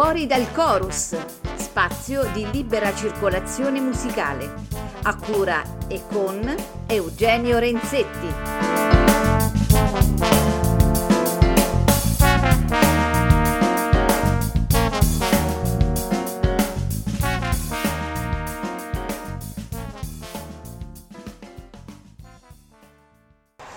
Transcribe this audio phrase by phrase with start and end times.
[0.00, 1.16] Fuori dal chorus,
[1.56, 4.48] spazio di libera circolazione musicale,
[5.02, 6.54] a cura e con
[6.86, 8.28] Eugenio Renzetti.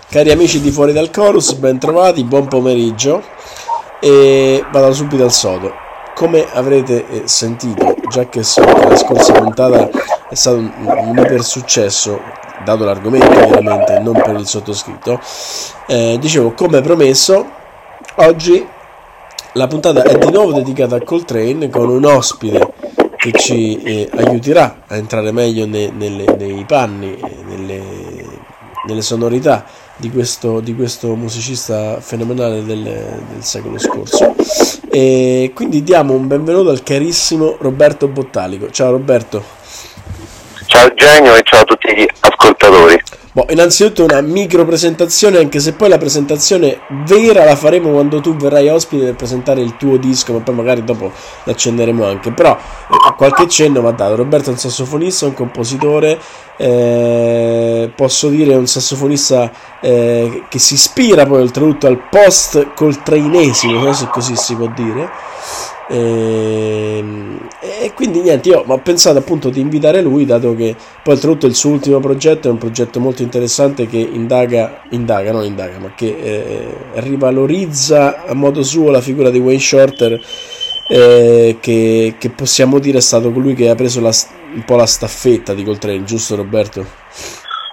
[0.08, 3.23] Cari amici di Fuori dal Chorus, ben trovati, buon pomeriggio
[3.99, 5.80] e vado subito al sodo.
[6.21, 9.89] Come avrete eh, sentito, già che so che la scorsa puntata
[10.29, 12.21] è stato un, iper successo,
[12.63, 15.20] dato l'argomento chiaramente, non per il sottoscritto,
[15.88, 17.43] eh, dicevo come promesso,
[18.17, 18.63] oggi
[19.53, 22.71] la puntata è di nuovo dedicata a Coltrane con un ospite
[23.15, 27.81] che ci eh, aiuterà a entrare meglio ne, nelle, nei panni, nelle,
[28.85, 29.65] nelle sonorità
[30.02, 34.35] di questo, di questo musicista fenomenale del, del, secolo scorso.
[34.90, 38.71] E quindi diamo un benvenuto al carissimo Roberto Bottalico.
[38.71, 39.43] Ciao Roberto.
[40.66, 42.99] Ciao Eugenio e ciao a tutti gli ascoltatori.
[43.34, 48.35] Boh, innanzitutto una micro presentazione, anche se poi la presentazione vera la faremo quando tu
[48.35, 51.13] verrai ospite per presentare il tuo disco, ma poi magari dopo
[51.46, 52.34] l'accenderemo anche.
[52.34, 54.18] Però eh, qualche cenno va dato.
[54.18, 56.20] Roberto è un sassofonista, un compositore,
[56.57, 63.93] eh, posso dire un sassofonista eh, che si ispira poi oltretutto al post coltrainesimo, non
[63.93, 65.09] so se così si può dire.
[65.91, 71.16] E, ehm, e, quindi niente, io ho pensato appunto di invitare lui, dato che poi
[71.16, 75.79] oltretutto il suo ultimo progetto è un progetto molto interessante che indaga, indaga, non indaga,
[75.79, 80.19] ma che eh, rivalorizza a modo suo la figura di Wayne Shorter,
[80.88, 84.12] eh, che, che, possiamo dire è stato colui che ha preso la,
[84.53, 86.85] un po' la staffetta di Coltrane, giusto Roberto?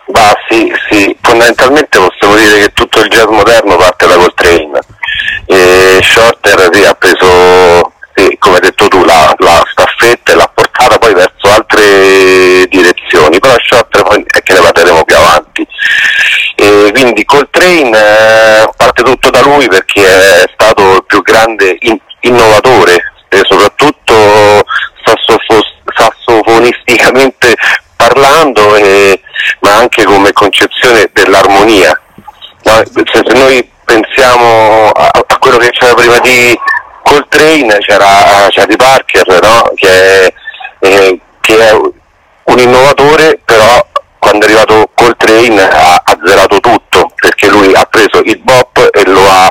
[0.06, 4.80] Bah sì, sì, fondamentalmente possiamo dire che tutto il jazz moderno parte da Coltrane.
[5.46, 10.50] E Shorter sì, ha preso sì, come hai detto tu, la, la staffetta e l'ha
[10.52, 15.64] portata poi verso altre direzioni, però Shorter poi è che ne parleremo più avanti.
[16.56, 21.96] E quindi Coltrane eh, parte tutto da lui perché è stato il più grande in,
[22.22, 24.64] innovatore e soprattutto
[25.94, 27.54] sassofonisticamente
[27.94, 29.20] parlando, e,
[29.60, 31.98] ma anche come concezione dell'armonia.
[32.64, 36.58] No, se, se noi pensiamo a, a quello che c'era prima di
[37.08, 39.72] Coltrane c'era Charlie Parker no?
[39.74, 40.34] che,
[40.80, 43.86] eh, che, è un innovatore però
[44.18, 49.20] quando è arrivato Coltrane ha azzerato tutto perché lui ha preso il bop e lo
[49.28, 49.50] ha,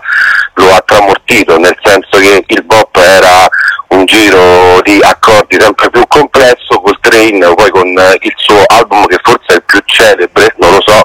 [0.56, 3.47] lo ha tramortito nel senso che il bop era
[3.90, 9.45] un giro di accordi sempre più complesso Coltrane poi con il suo album che forse
[9.47, 11.01] è il più celebre non lo so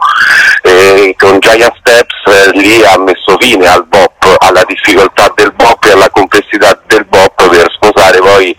[0.63, 5.85] eh, con Giant Steps eh, lì ha messo fine al bop alla difficoltà del bop
[5.85, 8.57] e alla complessità del bop per sposare poi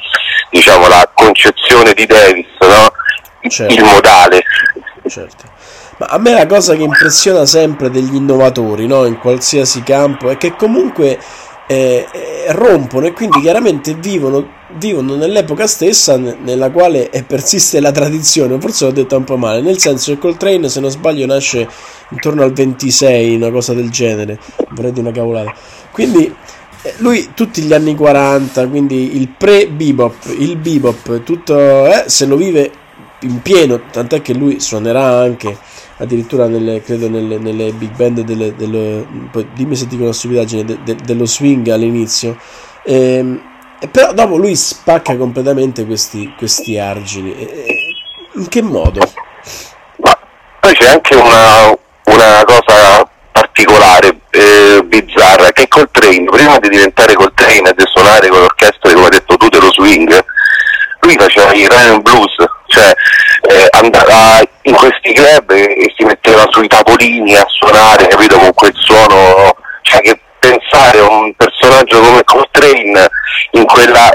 [0.53, 3.49] diciamo, la concezione di Davis, no?
[3.49, 3.73] certo.
[3.73, 4.43] il modale.
[5.07, 5.51] Certo.
[5.97, 9.05] Ma a me la cosa che impressiona sempre degli innovatori no?
[9.05, 11.19] in qualsiasi campo è che comunque
[11.67, 18.59] eh, eh, rompono e quindi chiaramente vivono, vivono nell'epoca stessa nella quale persiste la tradizione,
[18.59, 21.67] forse l'ho detto un po' male, nel senso che Coltrane se non sbaglio nasce
[22.09, 24.39] intorno al 26, una cosa del genere,
[24.71, 25.53] vorrei dire una cavolata.
[25.91, 26.33] Quindi
[26.97, 32.71] lui tutti gli anni 40, quindi il pre-bebop, il bebop, tutto eh, se lo vive
[33.21, 35.57] in pieno, tant'è che lui suonerà anche
[35.97, 39.05] addirittura nelle, credo nelle, nelle big band delle, delle,
[39.53, 42.35] dimmi se dico una stupidaggine de, de, dello swing all'inizio
[42.83, 43.41] ehm,
[43.91, 47.95] però dopo lui spacca completamente questi, questi argini e,
[48.35, 48.99] in che modo?
[49.97, 50.17] Ma
[50.59, 51.69] poi c'è anche una,
[52.05, 54.12] una cosa particolare, eh,
[55.01, 59.37] bizzarra, che Coltrane, prima di diventare Coltrane e di suonare con l'orchestra, come hai detto
[59.37, 60.25] tu, dello swing,
[60.99, 62.35] lui faceva il rhythm blues,
[62.67, 62.91] cioè
[63.49, 68.73] eh, andava in questi club e, si metteva sui tavolini a suonare, capito, con quel
[68.75, 73.09] suono, cioè che pensare a un personaggio come Coltrane
[73.51, 74.11] in quella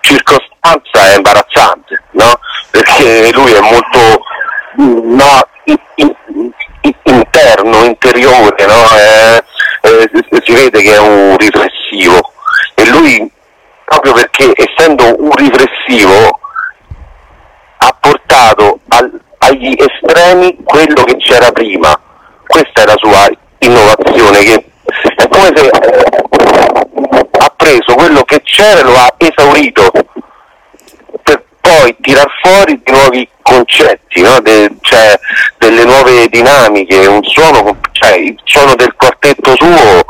[0.00, 2.38] circostanza è imbarazzante, no?
[2.70, 4.22] Perché lui è molto
[4.76, 6.14] no, in, in,
[7.02, 8.96] interno, interiore, no?
[8.96, 9.44] eh,
[9.82, 10.10] eh,
[10.44, 12.32] si vede che è un riflessivo
[12.74, 13.30] e lui
[13.84, 16.38] proprio perché essendo un riflessivo
[17.78, 21.98] ha portato al, agli estremi quello che c'era prima.
[22.46, 23.28] Questa è la sua
[23.58, 24.64] innovazione, che
[25.16, 25.70] è come se
[27.38, 29.90] ha preso quello che c'era e lo ha esaurito
[31.22, 34.40] per poi tirar fuori di nuovi concetti, no?
[34.40, 35.18] De, cioè,
[35.58, 40.02] delle nuove dinamiche, un suono, cioè, il suono del quartetto suo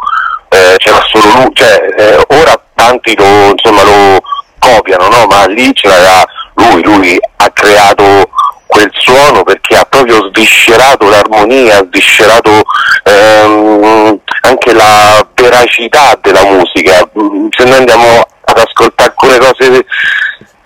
[0.52, 4.22] eh, c'era solo lui, cioè, eh, ora tanti lo, insomma, lo,
[4.58, 5.26] copiano, no?
[5.26, 6.24] ma lì ce l'aveva
[6.54, 8.28] lui, lui ha creato
[8.66, 12.62] quel suono perché ha proprio sviscerato l'armonia, ha sviscerato
[13.04, 17.08] ehm, anche la veracità della musica.
[17.56, 19.86] Se noi andiamo ad ascoltare alcune cose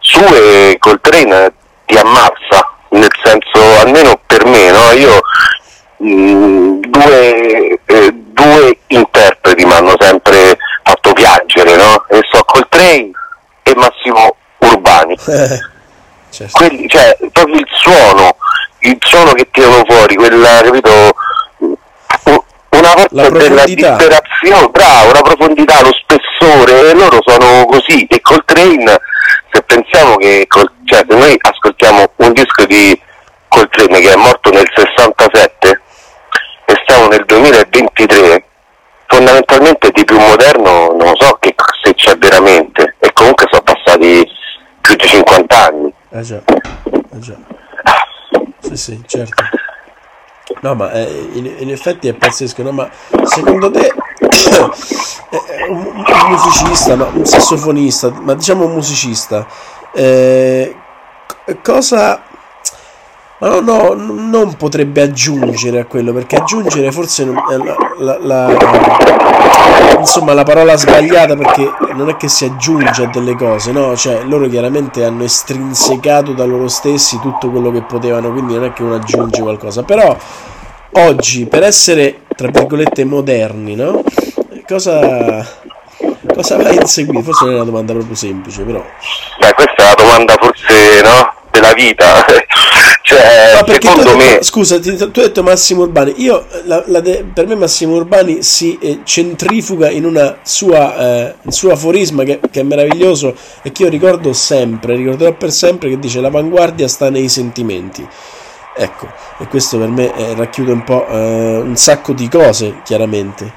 [0.00, 1.52] sue, col treno
[1.86, 4.92] ti ammazza, nel senso, almeno per me, no?
[4.92, 5.20] io
[5.98, 12.04] mh, due, eh, due interpreti mi hanno sempre fatto piangere, no?
[12.08, 13.10] E so Coltrane
[13.62, 15.16] e Massimo Urbani.
[15.18, 16.50] certo.
[16.52, 18.36] Quelli, cioè, proprio il suono,
[18.80, 21.14] il suono che tirano fuori, quella, capito?
[22.70, 29.00] Una volta della disperazione, bravo, la profondità, lo spessore, e loro sono così, e Coltrane,
[29.52, 30.46] se pensiamo che,
[30.84, 33.00] cioè, se noi ascoltiamo un disco di
[33.46, 35.53] Coltrane che è morto nel 67
[36.84, 38.44] stiamo nel 2023,
[39.06, 44.26] fondamentalmente di più moderno non so che se c'è veramente, e comunque sono passati
[44.80, 45.92] più di 50 anni.
[46.10, 47.36] Eh già, eh già.
[48.60, 49.42] Sì, sì, certo.
[50.60, 52.72] No, ma eh, in, in, effetti è pazzesco, no?
[52.72, 52.88] Ma
[53.24, 53.92] secondo te
[55.68, 59.46] un, un, musicista, ma un sassofonista, ma diciamo un musicista,
[59.92, 60.74] eh,
[61.62, 62.22] cosa
[63.48, 70.32] no, no, non potrebbe aggiungere a quello, perché aggiungere forse è la, la, la, insomma,
[70.32, 73.96] la parola sbagliata perché non è che si aggiunge a delle cose, no?
[73.96, 78.72] Cioè, loro chiaramente hanno estrinsecato da loro stessi tutto quello che potevano, quindi non è
[78.72, 79.82] che uno aggiunge qualcosa.
[79.82, 80.16] Però
[80.92, 84.02] oggi, per essere, tra virgolette, moderni, no?
[84.66, 85.46] Cosa,
[86.34, 87.22] cosa vai a inseguire?
[87.22, 88.82] Forse non è una domanda proprio semplice, però...
[89.38, 91.32] Beh, questa è una domanda forse, no?
[91.50, 92.24] Della vita
[93.14, 94.38] cioè, no, secondo tu, me...
[94.42, 96.14] Scusa, ti, tu hai detto Massimo Urbani.
[96.16, 101.34] Io, la, la de, per me Massimo Urbani si eh, centrifuga in una sua, eh,
[101.48, 105.98] suo aforisma che, che, è meraviglioso e che io ricordo sempre, ricorderò per sempre, che
[105.98, 108.06] dice l'avanguardia sta nei sentimenti.
[108.76, 109.06] Ecco,
[109.38, 113.52] e questo per me eh, racchiude un po' eh, un sacco di cose, chiaramente.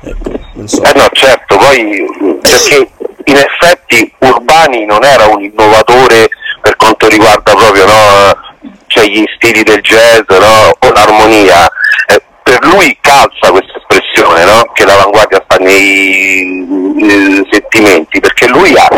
[0.00, 0.82] Ecco, non so.
[0.82, 2.90] Eh no, certo, poi perché
[3.24, 6.28] in effetti Urbani non era un innovatore
[6.98, 8.36] quanto riguarda proprio no,
[8.88, 11.70] cioè gli stili del jazz no, o l'armonia.
[12.08, 14.70] Eh, per lui calza questa espressione, no?
[14.72, 16.42] che l'avanguardia sta nei,
[16.96, 18.88] nei, sentimenti, perché lui ha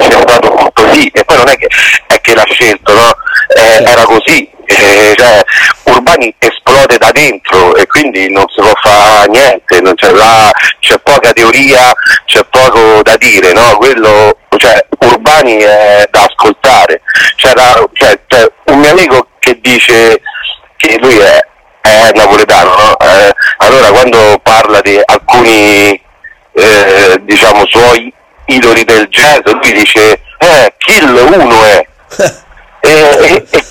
[0.00, 1.68] centrato tutto lì e poi non è che,
[2.06, 3.12] è che l'ha scelto, no?
[3.56, 5.42] eh, era così, eh, cioè,
[5.84, 11.32] Urbani esplode da dentro e quindi non si può fare niente, c'è, la, c'è, poca
[11.32, 11.92] teoria,
[12.24, 13.76] c'è poco da dire, no?
[13.76, 17.01] Quello, cioè, Urbani è da ascoltare.
[17.36, 20.20] C'era, cioè, c'è un mio amico che dice
[20.76, 21.38] che lui è,
[21.80, 22.98] è napoletano, no?
[22.98, 26.00] eh, allora quando parla di alcuni
[26.54, 28.12] eh, diciamo suoi
[28.46, 31.86] idoli del jazz, lui dice eh, Kill uno è
[32.80, 33.66] e, e, e,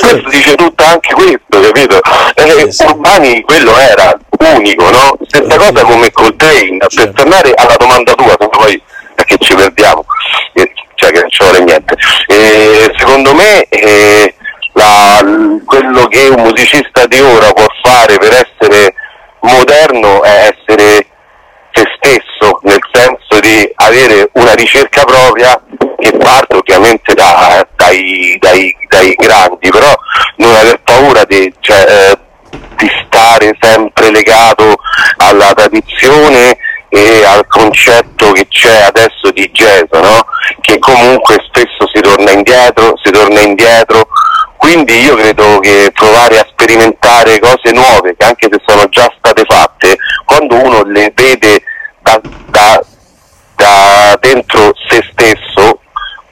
[0.00, 2.00] questo dice tutto anche questo, capito?
[2.34, 4.16] Eh, Urbani quello era
[4.54, 5.18] unico, no?
[5.26, 7.22] Stessa cosa come Coltrane, per certo.
[7.22, 8.80] tornare alla domanda tua, poi
[9.24, 10.04] che ci perdiamo,
[11.06, 11.96] cioè che non ci vuole niente.
[12.26, 14.34] Eh, secondo me eh,
[14.72, 15.24] la,
[15.64, 18.94] quello che un musicista di ora può fare per essere
[19.40, 21.06] moderno è essere
[21.72, 25.60] se stesso, nel senso di avere una ricerca propria
[25.98, 29.94] che parte ovviamente da, dai, dai, dai, grandi, però
[30.36, 32.18] non aver paura di, cioè, eh,
[32.76, 34.76] di stare sempre legato
[35.18, 36.56] alla tradizione
[36.88, 40.24] e al concetto che c'è adesso di jazz, no?
[40.66, 44.08] Che comunque spesso si torna indietro, si torna indietro,
[44.56, 49.44] quindi io credo che provare a sperimentare cose nuove, che anche se sono già state
[49.46, 51.62] fatte, quando uno le vede
[52.00, 52.84] da, da,
[53.54, 55.78] da dentro se stesso,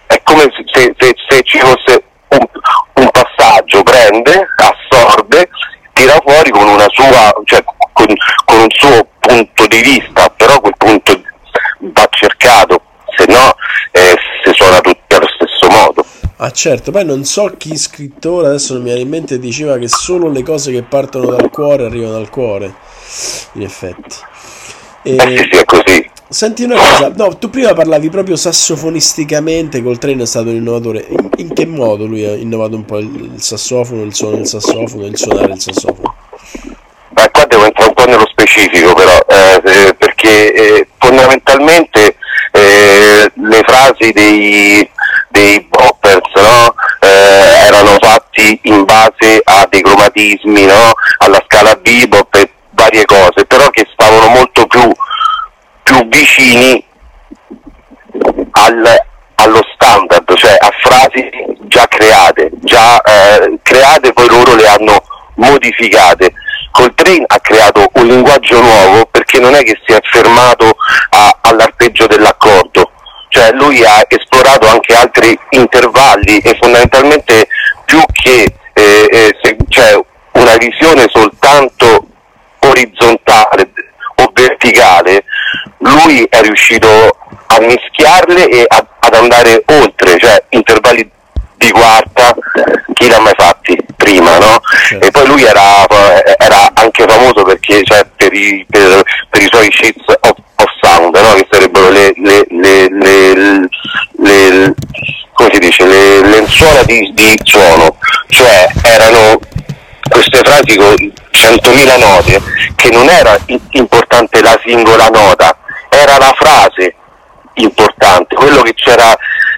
[0.06, 2.44] è come se, se, se ci fosse un,
[2.94, 5.48] un, passaggio, prende, assorbe,
[5.92, 7.62] tira fuori con una sua, cioè
[7.92, 8.12] con,
[8.46, 11.22] con un suo punto di vista, però quel punto
[11.78, 12.82] va cercato,
[13.16, 13.54] se no
[13.94, 14.16] eh,
[14.54, 16.04] si suona tutti allo stesso modo.
[16.36, 19.88] Ah certo, poi non so chi scrittore, adesso non mi viene in mente, diceva che
[19.88, 22.74] solo le cose che partono dal cuore arrivano dal cuore,
[23.52, 24.16] in effetti.
[25.02, 25.14] E...
[25.14, 26.10] Eh sì, sì, è così.
[26.26, 31.06] Senti una cosa, no, tu prima parlavi proprio sassofonisticamente, col treno è stato un innovatore.
[31.08, 34.46] In, in, che modo lui ha innovato un po' il, il sassofono, il suono del
[34.46, 36.14] sassofono, il suonare il sassofono?
[37.10, 42.13] Beh, qua devo entrare un po' nello specifico però, eh, perché eh, fondamentalmente eh, le
[43.74, 44.88] frasi dei,
[45.30, 46.74] dei boppers no?
[47.00, 50.92] Eh, erano fatti in base a dei cromatismi, no?
[51.18, 54.92] alla scala bebop e varie cose, però che stavano molto più,
[55.82, 56.84] più vicini
[58.52, 59.02] al,
[61.66, 65.02] già create, già eh, create poi loro le hanno
[65.36, 66.32] modificate.
[66.70, 70.76] Coltrane ha creato un linguaggio nuovo perché non è che si è fermato
[71.10, 72.90] a, all'arpeggio dell'accordo,
[73.34, 77.48] cioè lui ha esplorato anche altri intervalli e fondamentalmente
[77.84, 80.00] più che eh, eh, se, cioè
[80.34, 82.06] una visione soltanto
[82.60, 83.72] orizzontale
[84.16, 85.24] o verticale,
[85.78, 86.88] lui è riuscito
[87.46, 91.10] a mischiarle e a, ad andare oltre, cioè intervalli
[91.56, 92.34] di quarta,
[92.92, 94.60] chi l'ha mai fatti prima, no?
[95.00, 95.86] E poi lui era,
[96.36, 101.16] era, anche famoso perché, cioè, per, i, per, per, i, suoi sheets of, of sound,
[101.16, 101.34] no?
[101.34, 102.88] Che sarebbero le, le, le
[105.84, 107.96] le lenzuola di, di suono,
[108.28, 109.38] cioè erano
[110.08, 110.94] queste frasi con
[111.32, 112.42] 100.000 note
[112.76, 113.36] che non era
[113.70, 115.56] importante la singola nota,
[115.88, 116.94] era la frase
[117.54, 119.16] importante, quello che c'era,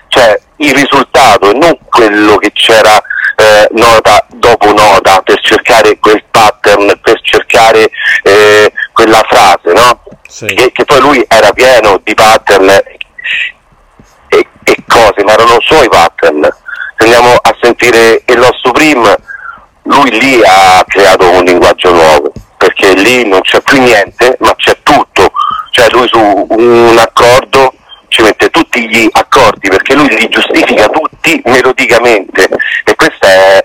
[0.09, 3.03] cioè il risultato e non quello che c'era
[3.37, 7.91] eh, nota dopo nota per cercare quel pattern, per cercare
[8.23, 10.03] eh, quella frase, no?
[10.27, 10.47] Sì.
[10.47, 12.83] Che, che, poi lui era pieno di pattern
[14.67, 16.43] e, cose, ma erano suoi pattern.
[16.97, 19.17] Se andiamo a sentire Ello Supreme,
[19.85, 24.77] lui lì ha creato un linguaggio nuovo, perché lì non c'è più niente, ma c'è
[24.83, 25.31] tutto.
[25.71, 27.73] Cioè lui su un accordo
[28.09, 32.49] ci mette tutti gli accordi perché lui li giustifica tutti melodicamente
[32.85, 33.65] e questa è,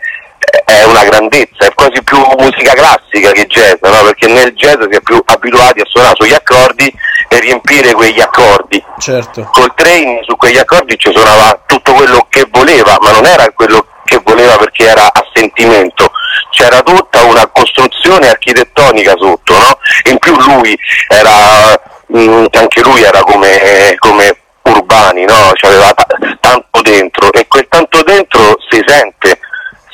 [0.79, 4.03] è una grandezza, è quasi più musica classica che jazz, no?
[4.03, 6.93] perché nel jazz si è più abituati a suonare sugli accordi
[7.29, 8.83] e riempire quegli accordi.
[8.99, 9.49] Certo.
[9.51, 13.85] Col train su quegli accordi ci suonava tutto quello che voleva, ma non era quello
[14.05, 16.11] che voleva perché era a sentimento,
[16.49, 19.77] c'era tutta una costruzione architettonica sotto, no?
[20.09, 25.51] In più lui era, mh, mm, anche lui era come, come Urbani, no?
[25.53, 29.39] C'aveva t- tanto dentro e quel tanto dentro si sente,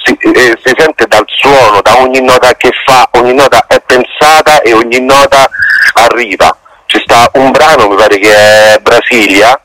[0.03, 4.61] si, eh, si sente dal suono, da ogni nota che fa, ogni nota è pensata
[4.61, 5.49] e ogni nota
[5.93, 6.55] arriva.
[6.85, 9.59] Ci sta un brano, mi pare che è Brasilia,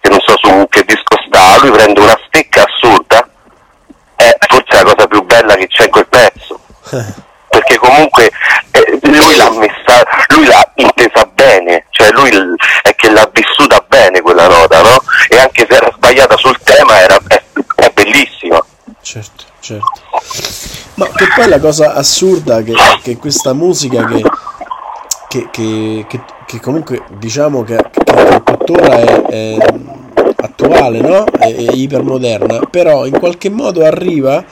[0.00, 3.26] che non so su che disco sta, lui prende una stecca assurda,
[4.16, 6.60] è forse la cosa più bella che c'è in quel pezzo.
[7.54, 8.30] Perché comunque
[8.72, 10.02] eh, lui l'ha messa,
[10.34, 12.28] lui l'ha intesa bene, cioè lui
[12.82, 15.00] è che l'ha vissuta bene quella nota, no?
[15.28, 17.40] E anche se era sbagliata sul tema era, è,
[17.76, 18.60] è bellissima.
[19.02, 20.02] Certo, certo.
[20.96, 24.22] Ma che poi la cosa assurda che, che questa musica che,
[25.28, 29.56] che, che, che, che comunque diciamo che, che tuttora è, è
[30.36, 31.24] attuale, no?
[31.24, 34.44] È, è ipermoderna, però in qualche modo arriva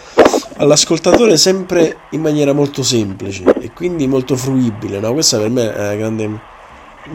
[0.56, 5.12] all'ascoltatore sempre in maniera molto semplice e quindi molto fruibile, no?
[5.12, 6.40] Questa per me è grande,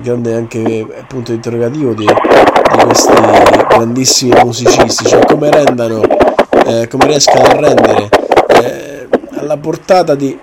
[0.01, 3.13] grande anche punto interrogativo di, di questi
[3.68, 6.01] grandissimi musicisti, cioè come rendano,
[6.68, 8.10] eh, come riescano a rendere
[8.62, 9.08] eh,
[9.38, 10.38] alla portata di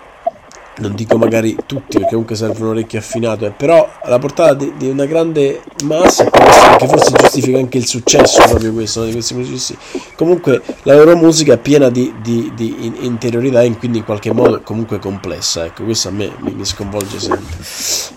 [0.77, 4.73] non dico magari tutti perché comunque serve un orecchio affinato, eh, però alla portata di,
[4.77, 9.35] di, una grande massa, che forse giustifica anche il successo proprio questo, no, di questi
[9.35, 9.79] musicisti.
[10.17, 14.61] Comunque la loro musica è piena di, di, di interiorità e quindi in qualche modo
[14.63, 17.57] comunque complessa, ecco, questo a me mi, mi sconvolge sempre.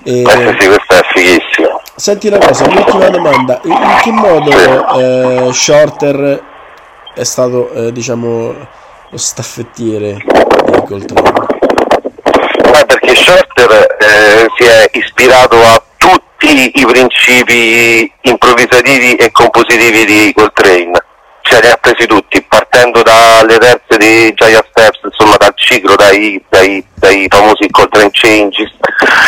[0.04, 1.82] E, sì, questo è fighissimo.
[1.96, 4.52] Senti una cosa, un'ultima domanda, in, in che modo
[5.00, 6.47] eh, Shorter
[7.18, 8.54] è stato, eh, diciamo,
[9.10, 11.46] lo staffettiere di Coltrane?
[12.86, 20.92] perché Shorter eh, si è ispirato a tutti i principi improvvisativi e compositivi di Coltrane,
[21.48, 26.44] cioè li ha presi tutti, partendo dalle terze di Jaya Steps, insomma dal ciclo, dai,
[26.50, 28.72] dai, dai famosi Coltrane Changes,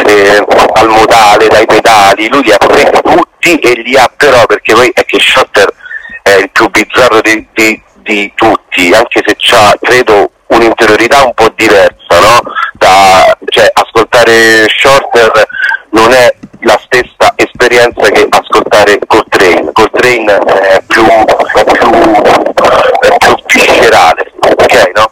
[0.05, 4.73] eh, al modale, dai pedali, lui li ha presi tutti e li ha però, perché
[4.73, 5.73] poi è che Shorter
[6.21, 11.51] è il più bizzarro di, di, di tutti, anche se ha, credo, un'interiorità un po'
[11.55, 12.41] diversa, no?
[12.73, 15.47] Da, cioè, ascoltare Shorter
[15.91, 19.71] non è la stessa esperienza che ascoltare Coltrane.
[19.71, 21.03] Coltrane è più,
[21.53, 21.89] è più,
[23.17, 24.91] più viscerale, ok?
[24.95, 25.11] No?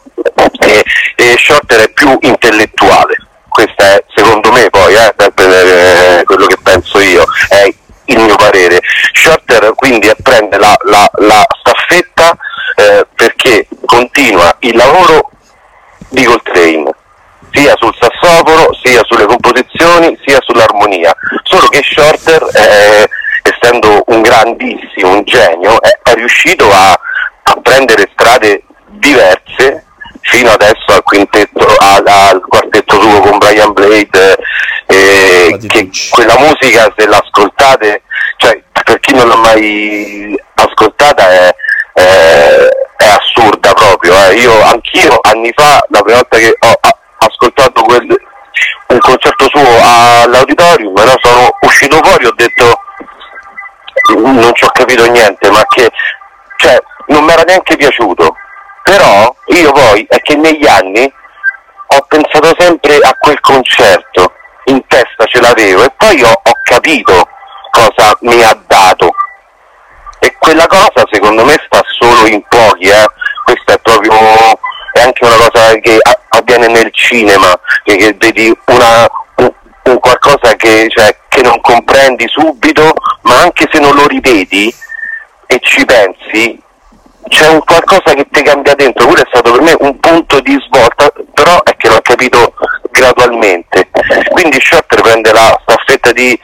[0.60, 0.84] E,
[1.16, 3.16] e, Shorter è più intellettuale.
[3.48, 7.74] Questo è secondo me poi, eh, sempre eh, quello che penso io, è
[8.06, 8.80] il mio parere.
[9.14, 12.38] Shorter quindi prende la, la, la staffetta
[12.76, 15.32] eh, perché continua il lavoro
[16.10, 16.92] di Coltrane
[17.52, 21.16] sia sul sassofono, sia sulle composizioni, sia sull'armonia.
[21.44, 23.10] Solo che Shorter, eh,
[23.48, 29.86] essendo un grandissimo, un genio, è, è riuscito a, a, prendere strade diverse
[30.22, 34.38] fino adesso al quintetto, al, al quartetto suo con Brian Blade,
[34.88, 38.04] eh, che quella musica se l'ascoltate,
[38.38, 41.56] cioè per chi non l'ha mai ascoltata è
[41.98, 44.14] eh, è assurda proprio.
[44.30, 44.36] Eh.
[44.36, 46.80] Io anch'io anni fa, la prima volta che ho
[47.20, 48.06] ascoltato quel,
[48.88, 52.80] un concerto suo all'auditorium, no, sono uscito fuori e ho detto
[54.16, 55.90] non ci ho capito niente, ma che
[56.58, 58.36] cioè, non mi era neanche piaciuto.
[58.84, 61.12] Però io poi è che negli anni
[61.88, 64.34] ho pensato sempre a quel concerto,
[64.66, 67.28] in testa ce l'avevo e poi ho, ho capito
[67.72, 69.10] cosa mi ha dato.
[70.20, 73.06] E quella cosa secondo me sta solo in pochi, eh.
[73.44, 74.14] questa è proprio
[74.98, 76.00] è anche una cosa che
[76.30, 79.08] avviene nel cinema, che, vedi una,
[79.90, 84.74] un, qualcosa che, cioè, che non comprendi subito, ma anche se non lo rivedi
[85.48, 86.62] e ci pensi,
[87.28, 90.58] c'è un qualcosa che ti cambia dentro, quello è stato per me un punto di
[90.66, 92.54] svolta, però è che l'ho capito
[92.90, 93.90] gradualmente.
[94.30, 96.38] Quindi Shorter prende la staffetta di,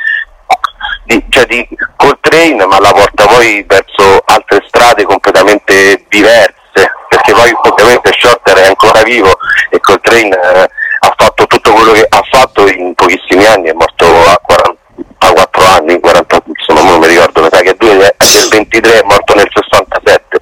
[1.05, 7.51] di, cioè di Coltrane ma la porta poi verso altre strade completamente diverse, perché poi
[7.69, 9.37] ovviamente Shorter è ancora vivo
[9.69, 10.69] e Coltrane eh,
[10.99, 15.99] ha fatto tutto quello che ha fatto in pochissimi anni, è morto a 44 anni,
[15.99, 20.41] 40, insomma non mi ricordo, mi sa che è del 23 è morto nel 67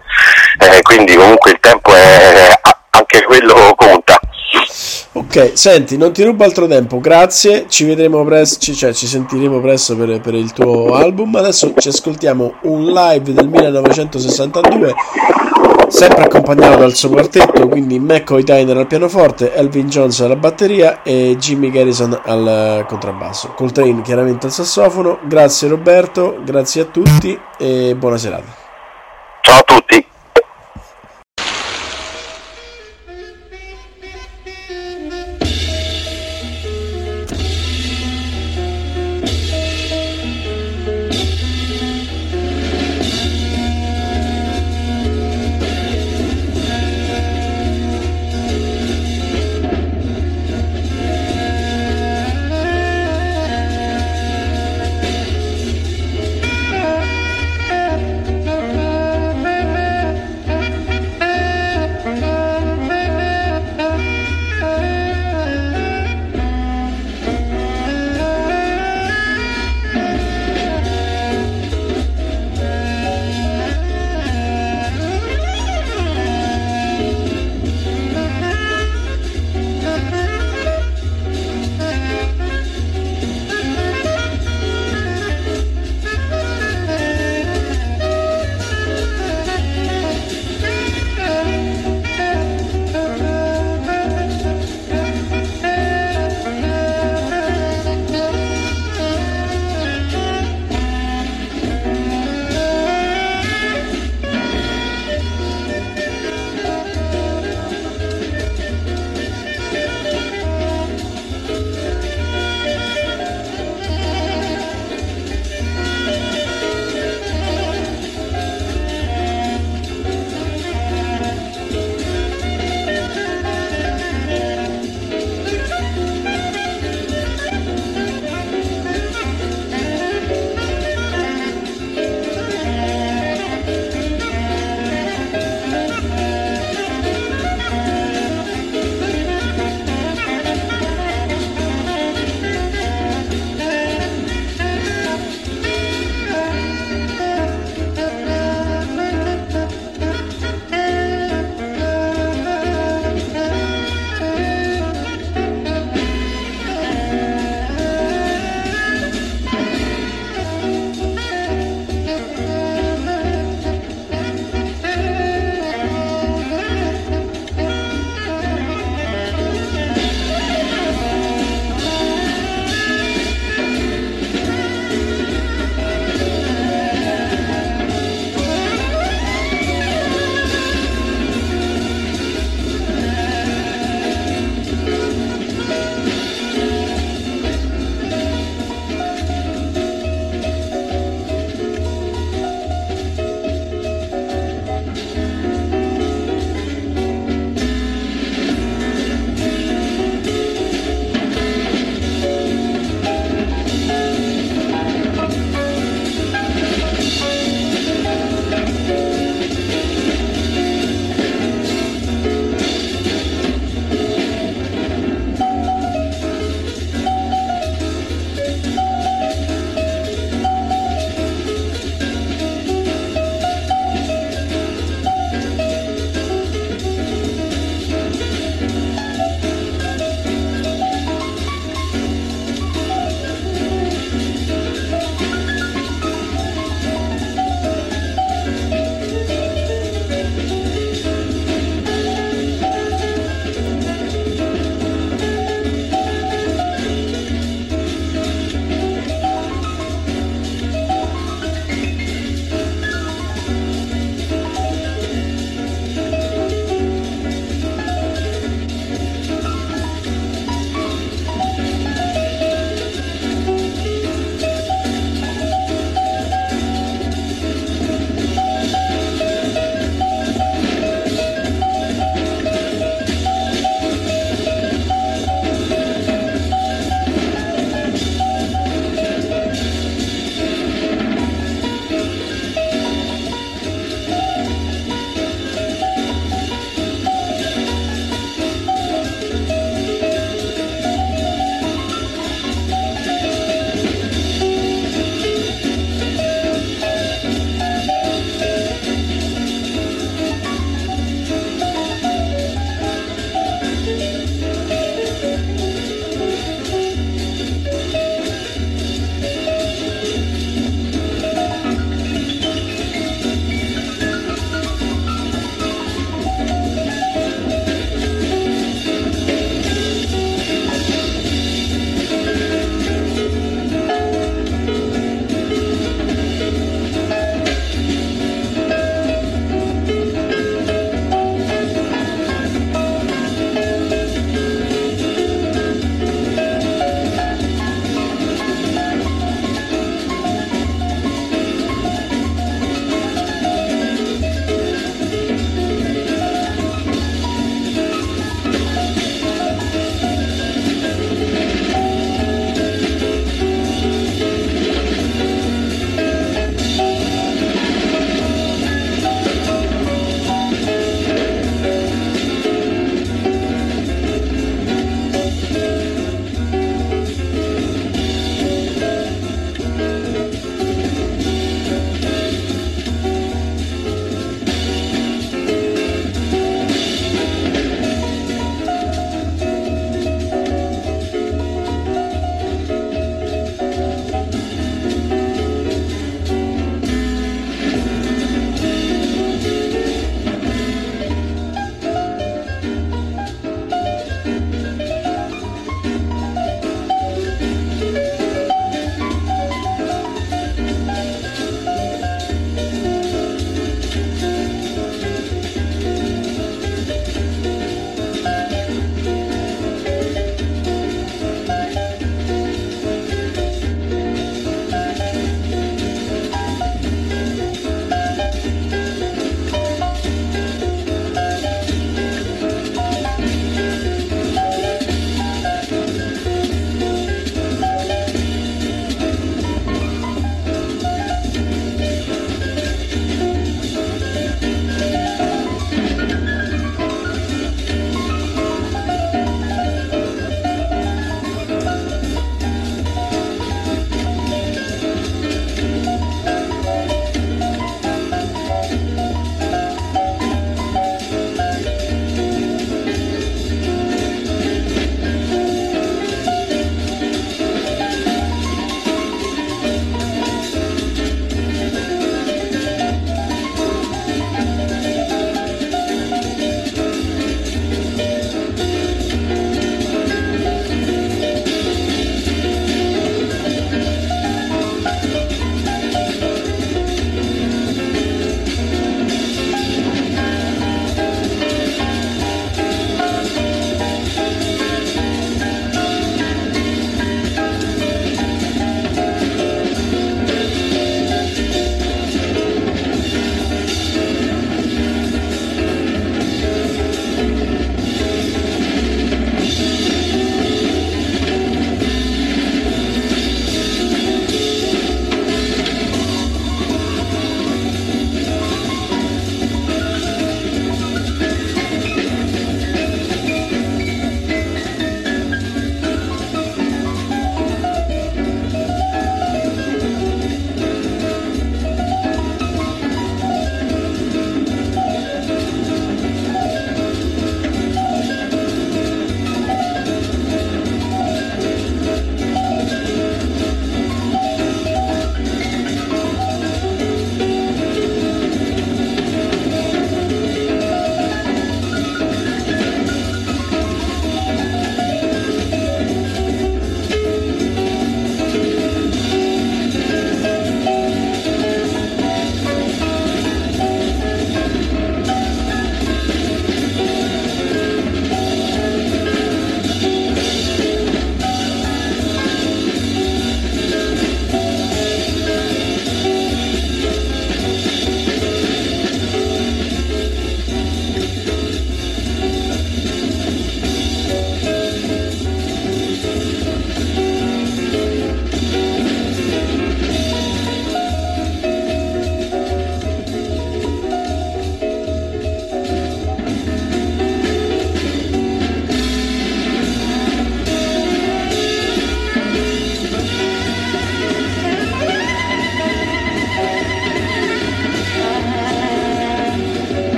[0.61, 2.47] eh, quindi comunque il tempo è,
[2.91, 4.19] anche quello conta.
[5.13, 9.95] Ok, senti, non ti rubo altro tempo, grazie, ci vedremo presto, cioè ci sentiremo presto
[9.95, 11.35] per, per, il tuo album.
[11.35, 14.93] Adesso ci ascoltiamo un live del 1962,
[15.91, 21.35] sempre accompagnato dal suo quartetto, quindi McCoy Tyner al pianoforte, Elvin Jones alla batteria e
[21.37, 23.49] Jimmy Garrison al contrabbasso.
[23.55, 25.19] Coltrane chiaramente al sassofono.
[25.23, 28.55] Grazie Roberto, grazie a tutti e buona serata.
[29.41, 30.07] Ciao a tutti.